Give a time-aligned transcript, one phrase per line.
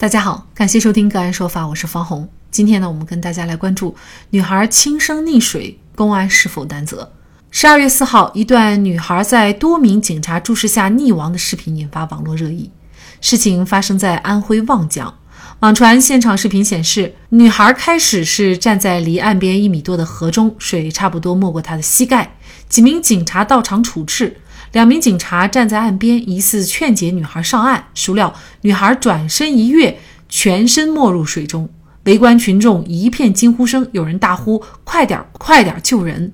[0.00, 2.26] 大家好，感谢收听个案说法，我是方红。
[2.50, 3.94] 今天呢，我们跟大家来关注
[4.30, 7.12] 女孩轻生溺水，公安是否担责？
[7.50, 12.70] 十二月四号，一段女孩在多名警察注视下溺亡的视频引发网络热议。
[13.20, 15.14] 事情发生在安徽望江，
[15.58, 22.38] 网传现场视频显示，女孩开始是站在离岸边一米多的河中，水差不多没过她的膝盖，
[22.70, 24.39] 几名警察到场处置。
[24.72, 27.86] 两名警察站在岸边，疑似劝解女孩上岸。
[27.94, 29.98] 孰料女孩转身一跃，
[30.28, 31.68] 全身没入水中。
[32.04, 36.32] 围观群众一片惊呼声，有人大呼：“快点，快点救人！”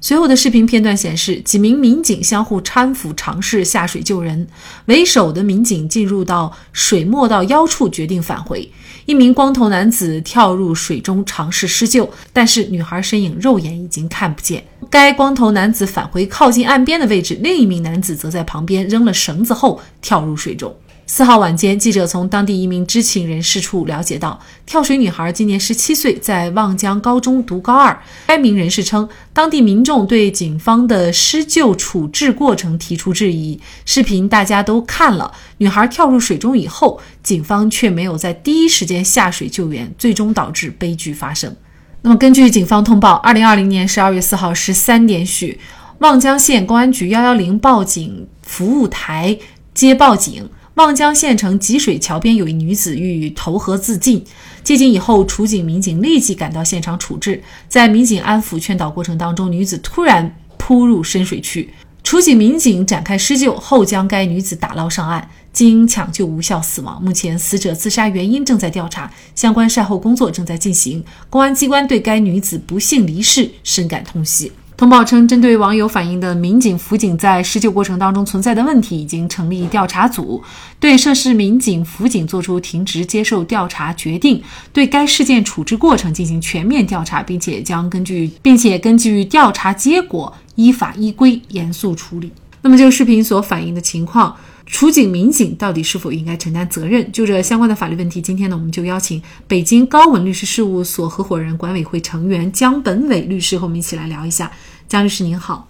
[0.00, 4.46] 随后的视频片段显示，几名民警相互搀扶，尝试下水救人。
[4.84, 8.70] 为首的民警进入到水没到腰处，决定返回。
[9.08, 14.62] 一名光头男子跳入水中尝试施救，但是女孩身影肉眼已经看不见。
[14.90, 20.76] 该光头男子返回靠近岸边的位置，另一名男子则在旁边扔了绳子后跳入水中。
[21.10, 27.98] 四号晚间，记者从当地一名知情人士处了解到，跳水女孩今年十七岁，在望江高中读高二。
[28.26, 33.58] 该名人士称，当地民众对警方的施救处置过程提出质疑。
[33.86, 41.56] 视频大家都看了，女孩跳入水中以后，警方却没有在第一时间下水救援，最终导致悲剧发生。
[42.02, 45.58] 那么，根据警方通报，二零二零年十二月四号十三点许，
[46.00, 49.38] 望江县公安局幺幺零报警服务台
[49.72, 50.46] 接报警。
[50.78, 54.24] 望江县城吉水桥边有一女子欲投河自尽，
[54.62, 57.42] 接警以后，处警民警立即赶到现场处置。
[57.68, 61.68] 在民警安抚劝导过程当中，女子突然扑入深水区，
[62.04, 67.02] 处警民警展开施救后，将该女子打捞上岸，经抢救无效死亡。
[67.02, 71.04] 目前，死者自杀原因正在调查，相关善后工作正在进行。
[71.28, 74.52] 公安机关对该女子不幸离世深感痛惜。
[74.78, 80.40] 通报称，针对网友反映的民警、辅警在施救过程当中存在的问题，已经成立调查组，
[80.78, 84.40] 对涉事民警、辅警作出停职接受调查决定，
[84.72, 92.30] 对该事件处置过程进行全面调查，并且将根据并且根据调查结果依法依规严肃处理。
[92.62, 94.36] 那么，这个视频所反映的情况。
[94.70, 97.10] 处警民警到底是否应该承担责任？
[97.10, 104.52] 就这相关的法律问题，今天呢，我们就邀请北京高稳律师事务所合伙人、管委会成员姜本伟律师和我们一起来聊一下。
[104.88, 105.68] 姜律师您好。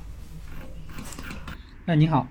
[1.86, 2.28] 哎，你好。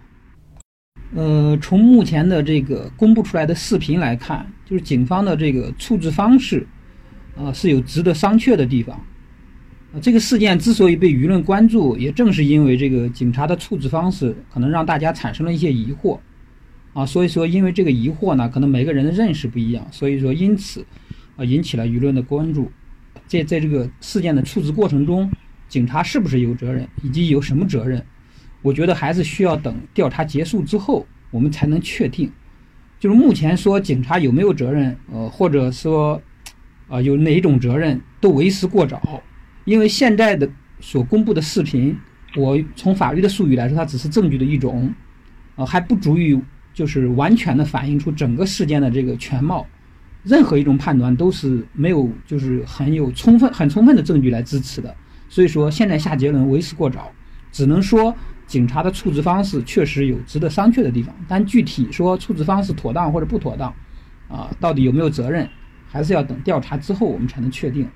[1.13, 6.65] 呃，从目前的这个公布出来的视频来看，就是警方的这个处置方式，
[7.35, 8.95] 啊，是有值得商榷的地方。
[9.93, 16.17] 啊，这个事件之所以被舆论关注，也正是因为这个警察的处置方式可能让大家产生了一些疑惑。
[16.93, 20.85] 啊，所以说，因为这个疑惑呢，可能每个人的认识不一样，所以说因此，
[21.35, 22.71] 啊，引起了舆论的关注。
[23.27, 25.29] 在在这个事件的处置过程中，
[25.67, 28.05] 警察是不是有责任，以及有什么责任，
[28.61, 32.31] 我觉得还是需要等调查结束之后，我们才能确定。
[32.99, 36.21] 就是目前说警察有没有责任，呃，或者说，
[36.87, 39.23] 啊，有哪一种责任，都为时过早。
[39.65, 41.97] 因为现在的所公布的视频，
[42.35, 44.93] 我从法律的术语来说，它只是证据的一种，
[45.55, 46.39] 呃，还不足以。
[46.73, 49.65] 就是完全的反映出整个事件的这个全貌，
[50.21, 54.95] 任何一种判断都是没有，就是很有充分、很充分的证据来支持的。
[55.29, 57.11] 所以说，现在下结论为时过早，
[57.51, 58.15] 只能说
[58.45, 63.73] 警察的处置方式确实有值得商榷的地方，但具体说处置方式妥当或者不妥当，
[64.29, 65.47] 啊，到底有没有责任，
[65.87, 67.87] 还是要等调查之后我们才能确定。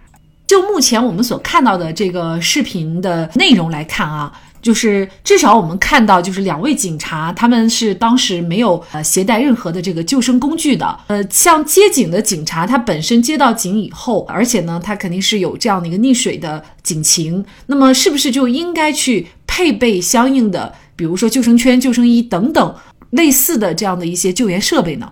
[0.48, 4.32] 就目前我们所看到的这个视频的内容来看啊。
[4.62, 11.00] 就是至少我们看到，就是两位警察，他们是当时没有呃携带任何的这个救生工具的。
[11.08, 22.76] 呃，像接警的警察，他本身接到警以后，而且呢，他肯定是有这样的一个溺水的警情，那么是不是就应该去配备相应的，比如说救生圈、救生衣等等
[23.10, 25.12] 类似的这样的一些救援设备呢？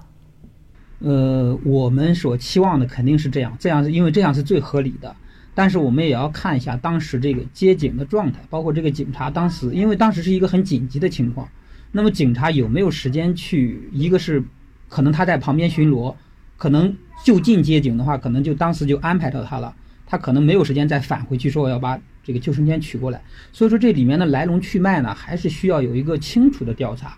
[0.99, 5.15] 呃，我们所期望的肯定是这样，这样是因为这样是最合理的。
[5.59, 11.45] 但是我们也要看一下当时这个接警的状态，包括这个警察当时，因为当时是一个很紧急的情况，
[11.91, 13.89] 那么警察有没有时间去？
[13.91, 14.41] 一个是，
[14.87, 16.15] 可能他在旁边巡逻，
[16.55, 19.75] 可能就近接警的话，可能就当时就安排到他了，
[20.05, 23.21] 他可能没有时间再返回去说我要把这个救生圈取过来。
[23.51, 27.17] 所以说这里面的来龙去脉呢，还是需要有一个清楚的调查，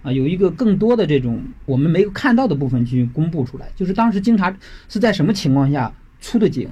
[0.00, 4.56] 啊，有一个更多的这种我们没有看到的部分去公布出来，就是当时警察
[4.88, 5.92] 是在什么情况下
[6.22, 6.66] 出的警。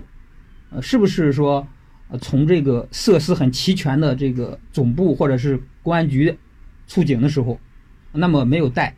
[0.71, 1.67] 呃，是不是说，
[2.09, 6.37] 呃，从这个设施很齐全的这个总部或者是公安局
[6.87, 7.59] 出警的时候，
[8.13, 8.95] 那么没有带，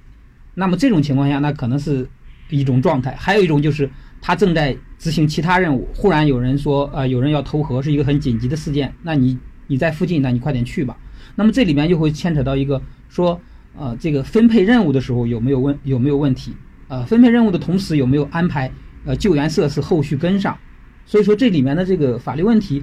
[0.55, 2.09] 那么这种情况下，那可能是
[2.51, 3.15] 一种状态。
[3.19, 3.91] 还有一种就是
[4.21, 10.97] 他正在执行其他任务，忽然有人说，呃，有人要投河，是一个很紧急的事件，那你你在附近，那你快点去吧。
[11.37, 13.41] 那么这里面就会牵扯到一个说，
[13.77, 16.55] 呃，这个分配任务的时候有没有问有没有问题？
[16.89, 18.71] 呃分配任务的同时有没有安排
[19.07, 20.59] 呃救援设施后续跟上。
[21.05, 22.83] 所以说这里面的这个法律问题，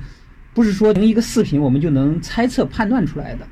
[0.53, 3.47] 不是说从一个视频我们就能猜测判断出来的。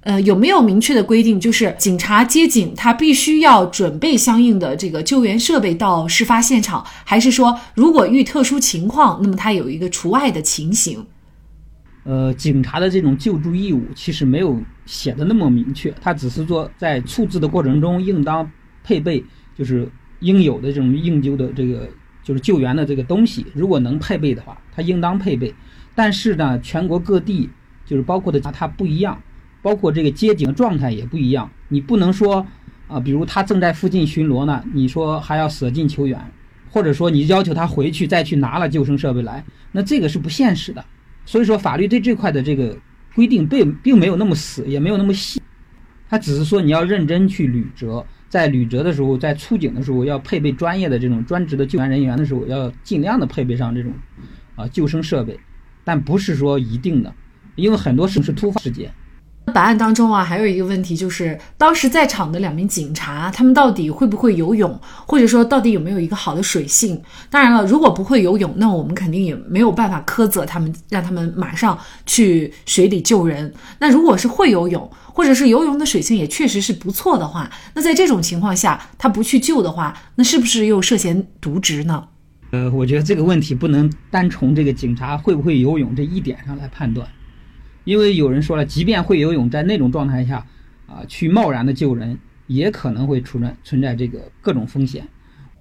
[0.00, 11.06] 呃，有没有明确的规定，就是警察接警，他必须要准备相应的这个救援设备到事发现场，还是说如果遇特殊情况，那么他有一个除外的情形？
[12.02, 18.50] 呃，警察的这种救助义务其实没有写的那么明确，他只是说在处置的过程中应当
[18.82, 19.24] 配备
[19.56, 19.88] 就是
[20.18, 21.88] 应有的这种应救的这个
[22.22, 25.54] 就是救援的这个东西，如果能配备的话，他应当配备。
[25.94, 27.50] 但是呢，全国各地
[27.84, 29.20] 就是包括的它不一样。
[29.60, 32.44] 包括这个接警的状态也不一样，你不能说，
[32.88, 36.20] 啊，比如他正在附近巡逻呢，你说还要舍近求远，
[36.68, 40.84] 或者说你要求他回去再去拿了救生设备来，那这个是不现实的。
[41.24, 42.76] 所以说，法律对这块的这个
[43.14, 45.40] 规定并并没有那么死，也没有那么细，
[46.10, 53.92] 他只是说你要认真去履责，在履责的时候，在出警的时候要配备专业的这种专职的救援人员的时候，要尽量的配备上这种，
[54.56, 55.38] 啊，救生设备，
[55.84, 57.14] 但不是说一定的，
[57.56, 58.90] 因为很多事是突发事件。
[59.52, 67.00] 本案当中啊，还有一个问题就是，当时在场的两名警察，他们到底会不会游泳，或者说到底有没有一个好的水性？
[67.30, 73.52] 当然了，如果不会游泳，那我们肯定也没有办法苛责他们，让他们马上去水里救人。
[73.78, 82.04] 那如果是会游泳，或者是游泳的水性也确实是不错的话，那在这种情况下，他不去救的话，那是不是又涉嫌渎职呢？
[82.50, 87.06] 呃，我觉得这个问题不能单从这个警察会不会游泳这一点上来判断。
[87.84, 90.44] 因为有人说了，即便会游泳，在那种状态下，
[90.86, 95.06] 啊，去贸然的救人，也可能会存在存在这个各种风险。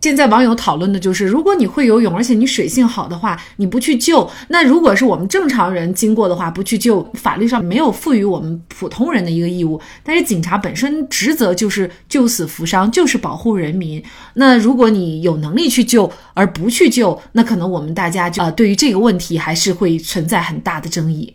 [0.01, 9.79] 现在网友讨论的就是，如果你会游泳，而且你水性好的话，你不去救，那如果是我们正常人经过的话，不去救，法律上没有赋予我们普通人的一个义务。
[10.01, 14.03] 但是警察本身职责就是救死扶伤，就是保护人民。
[14.33, 21.31] 那如果你有能力去救而不去救，那可能我们大家就啊，对于这个问题还是会存在很大的争议。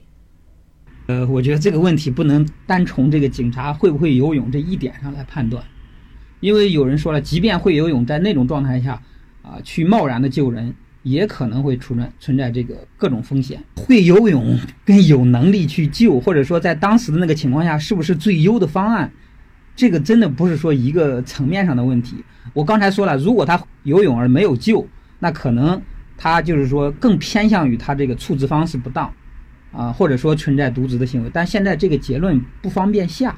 [1.07, 5.63] 呃，我觉得这个问题不能单从这个警察会不会游泳这一点上来判断，
[6.41, 9.01] 因为有人说了，即便会游泳，在那种状态下，
[9.43, 10.75] 啊，去贸然的救人，
[11.05, 13.63] 也可能会存在存在这个各种风险。
[13.77, 19.09] 会游泳跟有能力去救，或者说在当时的那个情况下，是不是最优的方案，
[19.77, 22.17] 这个真的不是说一个层面上的问题。
[22.53, 24.85] 我刚才说了，如果他游泳而没有救，
[25.21, 25.81] 那可能
[26.17, 29.09] 他就是说更偏向于他这个处置方式不当。
[29.77, 33.37] 啊，或者说存在渎职的行为，但现在这个结论不方便下，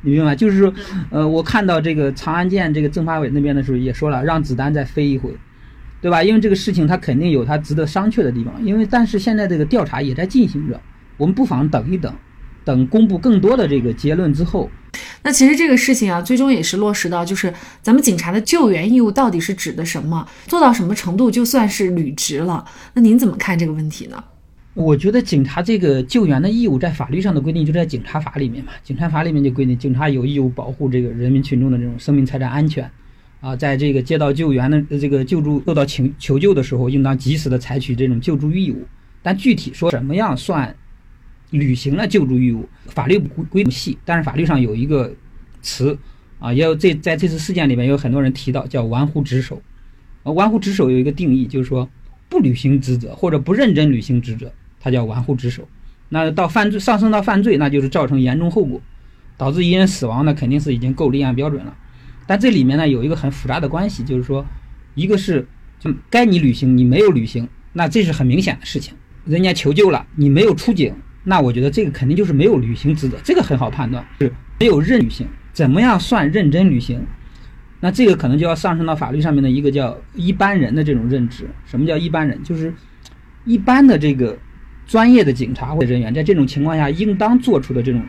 [0.00, 0.34] 你明白？
[0.34, 0.74] 就是说，
[1.10, 5.32] 呃，我看到这个长安舰这个政法委那边的时候也说了，让子弹再飞一回，
[6.00, 6.22] 对吧？
[6.24, 10.80] 因为这个事情它肯定有它值得商榷的地方，因为但是现在这个调查也在进行着，
[11.16, 12.12] 我们不妨等一等，
[12.64, 14.68] 等公布更多的这个结论之后。
[15.22, 20.28] 那其实这个事情啊，最终也是落实到，就是咱们警察的救援义务到底是指的什么？
[20.48, 22.64] 做到什么程度就算是履职了？
[22.94, 24.24] 那您怎么看这个问题呢？
[24.74, 28.72] 我觉得警察这个救援的义务，在法律上的规定就在警察法里面嘛。
[28.82, 32.90] 警察法里面就规定，警察有义务保护这个人民群众的这种生命财产安全，
[33.40, 38.82] 啊，在这个接到救援的这个救助受到请求救的时候，应当及时的采取这种救助义务。
[39.22, 40.74] 但具体说怎么样算
[41.50, 45.14] 履行了救助义务，法律不规规细，但是法律上有一个
[45.60, 45.98] 词，
[46.38, 49.60] 啊，也有这在这次事件里面有很多人提到叫玩忽职守，
[50.22, 51.86] 啊，玩忽职守有一个定义，就是说
[52.30, 54.50] 不履行职责或者不认真履行职责。
[54.84, 55.68] 他叫玩忽职守，
[56.08, 58.82] 那到犯罪上升到犯罪，那就是造成严重后果，
[59.36, 61.72] 导致一人死亡，那肯定是已经够立案标准了。
[62.26, 64.44] 但这里面呢有一个很复杂的关系，就是说，
[64.96, 65.46] 一个是
[65.78, 68.92] 就该你履行你没有履行，那这是很明显的事情。
[69.24, 75.24] 人家求救了，你没有出警，那我觉得这个肯定就是没有履行职责，这个很好判断是没有认履行。
[75.52, 77.06] 怎么样算认真履行？
[77.78, 81.48] 那这个可能就要上升到法律上面的一个叫一般人的这种认知。
[81.64, 82.42] 什么叫一般人？
[82.42, 82.74] 就是
[83.44, 84.36] 一般的这个。
[84.86, 88.02] 专业的警察或者人员在这种情况下应当做出的这种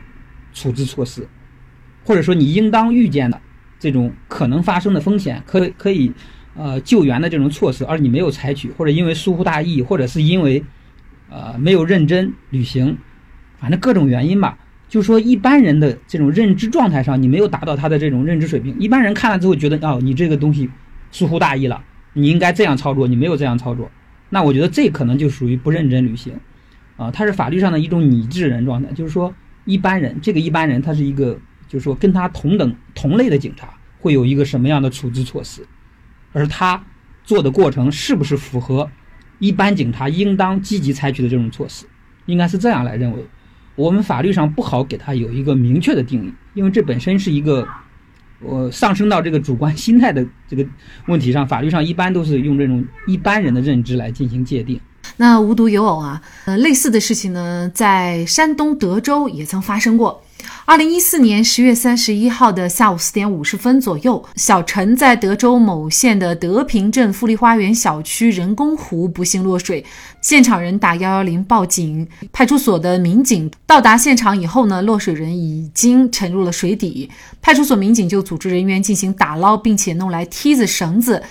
[0.53, 1.27] 处置措施，
[2.03, 3.39] 或者说你应当预见的
[3.79, 6.11] 这种可能发生的风险，可可以
[6.55, 10.63] 呃救援的这种措施，而你没有采取，或者因为疏忽大意，或者是因为
[11.29, 12.97] 呃没有认真履行，
[13.59, 14.57] 反正各种原因吧。
[14.89, 18.77] 就说一般人的这种认知状态上，你没有达到他的这种认知水平。
[18.77, 20.69] 一般人看了之后觉得，哦，你这个东西
[21.11, 23.89] 疏忽大意了，你应该这样操作，你没有这样操作，
[24.29, 26.33] 那我觉得这可能就属于不认真履行。
[26.97, 29.33] 啊，它是法律上的一种拟制人状态，就是说
[29.65, 35.65] 一般人，这个一般人他是一个，就是说跟他同等同类的警察会有一个什么样的处置措施，
[36.31, 36.83] 而他
[37.23, 38.89] 做的过程是不是符合
[39.39, 41.85] 一般警察应当积极采取的这种措施，
[42.25, 43.25] 应该是这样来认为。
[43.75, 47.67] 我们法律上不好给他有一个明确的定义，因为这本身是一个
[48.41, 50.63] 呃上升到这个主观心态的这个
[51.07, 54.79] 问题上，法律上一般都是用这种一般人的认知来进行界定。
[55.17, 60.21] 那无独有偶啊，呃，类似的事情呢，在山东德州也曾发生过。
[60.65, 69.85] 二零一四年十月三十一号的下午四点五十分左右，小陈在德州某县的德平镇富丽花园小区人工湖不幸落水，
[70.21, 77.09] 现场人打幺幺零报警，派出所的民警到达现场以后呢，落水人已经沉入了水底，
[77.41, 81.23] 派出所民警就组织人员进行打捞，并且弄来梯子、绳子。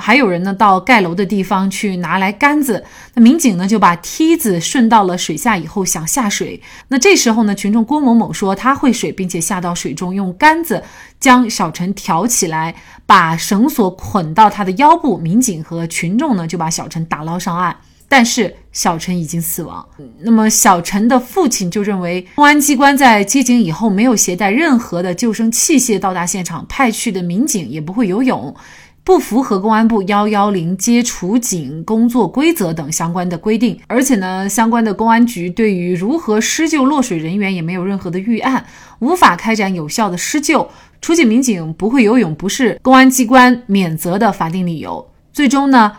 [0.00, 2.84] 还有人呢，到盖楼的地方去拿来杆子。
[3.14, 6.60] 那民警呢，就把梯子顺到了水下以后，想下水。
[6.88, 10.82] 那这时候呢，群众郭某某说他会水，并且下到水中，用杆子
[11.20, 12.74] 将小陈挑起来，
[13.06, 15.16] 把绳索捆到他的腰部。
[15.16, 17.76] 民警和群众呢，就把小陈打捞上岸。
[18.06, 19.84] 但是小陈已经死亡。
[20.20, 28.54] 那么小陈的父亲就认为，公安机关在接警以后没有携带任何的救生器械到达现场，派去的民警也不会游泳。
[29.04, 38.64] 不符合公安部幺幺零接处警工作规则等相关的规定，而且呢，相关的公安局对于如何施救落水人员也没有任何的预案，
[39.00, 40.66] 无法开展有效的施救。
[41.02, 45.06] 处警民警不会游泳不是公安机关免责的法定理由。
[45.34, 45.92] 最终呢，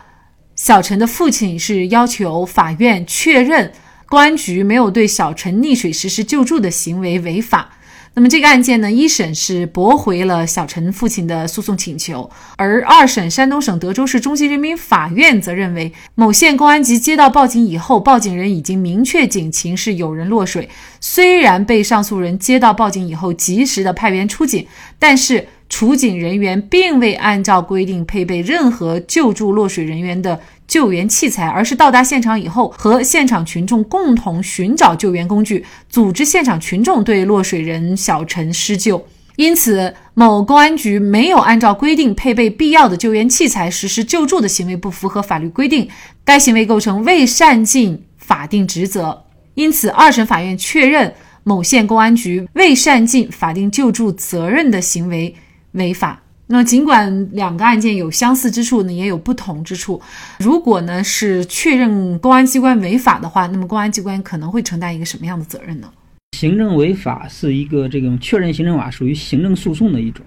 [0.56, 3.70] 小陈的父亲是要求法院确认
[4.08, 7.75] 公安局没有对小陈溺水实施救助的行为违法。
[8.18, 20.66] 那么这个案件呢，一审是驳回了小陈父亲的诉讼请求，而二审山东省德州市中级人民法院则认为，某县公安局接到报警以后，报警人已经明确警情是有人落水，
[20.98, 24.66] 虽然被上诉人接到报警以后及时的派员出警，
[24.98, 30.40] 但是处警人员并未按照规定配备任何救助落水人员的。
[30.66, 39.06] 救援器材，而是到达现场以后，和现场群众共同寻找救援工具，组织现场群众对落水人小陈施救。
[39.36, 45.86] 因此，某公安局没有按照规定配备必要的救援器材实施救助的行为，不符合法律规定，
[46.24, 49.24] 该行为构成未善尽法定职责。
[49.54, 55.34] 因此，二审法院确认某县公安局未善尽法定救助责任的行为
[55.72, 56.22] 违法。
[56.48, 60.00] 那尽管两个案件有相似之处呢，也有不同之处。
[60.38, 65.90] 如果呢是确认公安机关违法的话，那么公安机关可能会承担一个什么样的责任呢？
[66.38, 70.24] 行政违法是一个这种确认行政法属于行政诉讼的一种。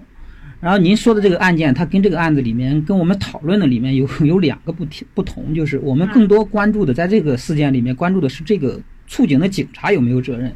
[0.60, 10.54] 然后您说的这个案件，它跟这个案子里面跟我们讨论的里面有 有两个不不同，就是我们更多关注的在这个事件里面关注的是这个处警的警察有没有责任。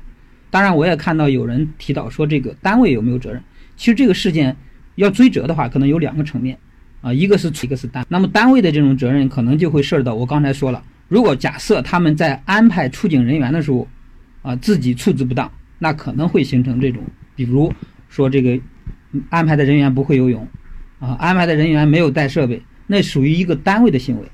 [0.51, 3.43] 当然，我也看到有人提到说这个单位有没有责任。
[3.79, 4.55] 其实这个事件。
[4.97, 6.57] 要追责的话，可能有两个层面，
[7.01, 13.89] 啊，一个是一个是单，那么单位的这种责任可能就会涉及到我刚才说了，如果假设他们在安排出警人员的时候，
[14.43, 17.03] 啊，自己处置不当，那可能会形成这种，
[17.35, 17.73] 比如
[18.09, 18.59] 说这个
[19.31, 20.47] 安排的人员不会游泳，
[20.99, 24.27] 啊，安排的人员没有带设备，那属于一个单位的行为，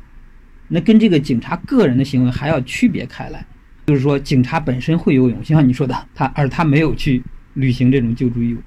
[0.68, 3.44] 那跟这个警察个人的行为还要区别开来，
[3.86, 7.22] 就是说警察本身会游泳，就像你说的，他而他没有去
[7.54, 8.58] 履行这种救助义务。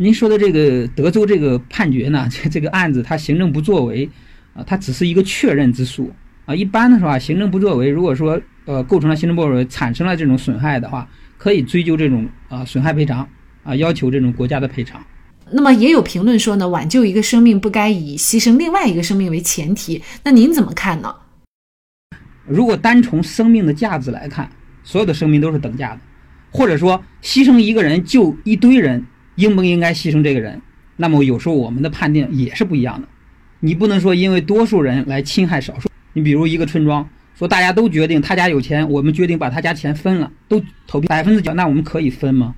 [0.00, 4.08] 您说的这个德州这个判决呢，这 这个案子它行政不作为，
[4.54, 6.08] 啊，它只是一个确认之诉
[6.46, 6.54] 啊。
[6.54, 13.28] 一般的说啊，行政不作为，如果说呃构成了行政不作为，产生了这种损害的话，可以追究这种啊损害赔偿
[13.64, 15.04] 啊，要求这种国家的赔偿。
[15.50, 20.00] 那么也有评论说呢，挽救一个生命不该以牺牲另外一个生命为前提。
[20.22, 21.12] 那您怎么看呢？
[22.46, 24.48] 如果单从生命的价值来看，
[24.84, 26.00] 所有的生命都是等价的，
[26.52, 29.04] 或者说牺牲一个人救一堆人。
[29.38, 30.60] 应不应该牺牲这个人？
[30.96, 33.06] 那么有时候我们的判定也是不一样的。
[33.60, 35.88] 你不能说因为多数人来侵害少数。
[36.12, 42.56] 你比如一个村庄，说大家都决定他家有钱，我们决定把他家钱分了，都投票百分之九，那我们可以分吗？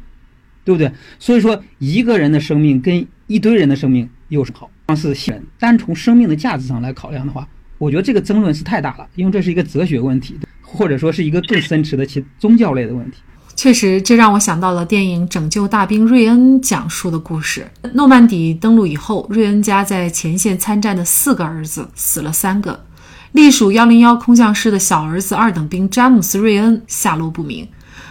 [0.64, 0.90] 对不对？
[1.18, 4.70] 所以说一个人的生命跟一堆人的生命有什么好？
[4.96, 7.46] 是单从生命的价值上来考量的话，
[7.76, 13.18] 我觉得这个争论是太大了，因为这是一个哲学问题，或者说是一个更深持的其宗教类的问题。
[13.62, 17.70] 确实，这让我想到了电影《拯救大兵瑞恩》讲述的故事。
[17.92, 22.86] 诺曼底登陆以后，瑞恩家在前线参战的四个儿子死了三个，
[23.32, 27.68] 隶属幺零幺空降师的小儿子二等兵詹姆斯·瑞恩下落不明。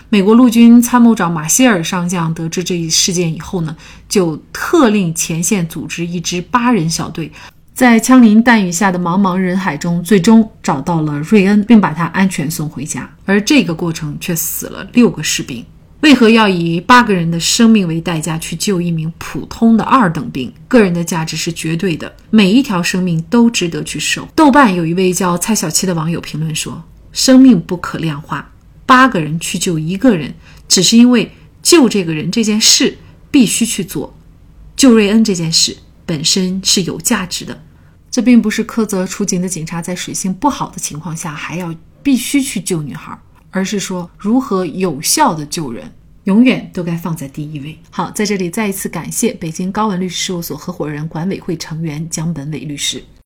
[0.10, 3.75] 美国陆军参谋长马歇尔上将得知这一事件以后呢，
[4.08, 7.32] 就特令前线组织一支八人小队。
[7.80, 13.10] 在枪林弹雨下的茫茫人海中，最终找到了瑞恩，并把他安全送回家。
[13.24, 15.66] 而这个过程却死了六个士兵。
[16.02, 20.52] 为何要以八个人的生命为代价去救一名普通的二等兵？
[20.68, 24.28] 个人的价值是绝对的，每一条生命都值得去守。
[24.36, 26.84] 豆瓣有一位叫蔡小七的网友评论说
[27.14, 28.52] ：“生命不可量化，
[28.86, 30.34] 八个人去救一个人，
[30.68, 31.32] 只是因为
[31.64, 32.98] 救这个人这件事
[33.32, 34.14] 必须去做。”
[34.76, 37.58] 救瑞恩这件事本身是有价值的。
[38.20, 41.74] 这并不是苛责出警的警察在水性不好的情况下还要
[42.04, 43.18] 必须去救女孩，
[43.50, 45.90] 而是说如何有效的救人，
[46.26, 47.80] 永远都该放在第一位。
[47.90, 53.02] 好，在这里再一次感谢北京高文律师事务所合伙人、管委会成员江本伟律师。